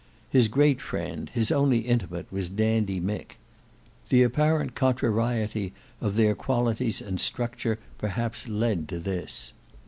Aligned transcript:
His 0.31 0.47
great 0.47 0.81
friend, 0.81 1.29
his 1.29 1.51
only 1.51 1.81
intimate, 1.81 2.25
was 2.31 2.49
Dandy 2.49 2.99
Mick. 2.99 3.33
The 4.09 4.23
apparent 4.23 4.73
contrariety 4.73 5.73
of 6.01 6.15
their 6.15 6.33
qualities 6.33 7.01
and 7.03 7.19
structure 7.21 7.77
perhaps 7.99 8.47
led 8.47 8.87
to 8.89 8.97
this. 8.97 9.53